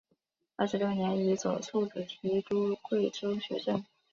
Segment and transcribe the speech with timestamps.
[0.55, 3.85] 二十六年以左庶子提督贵州学政。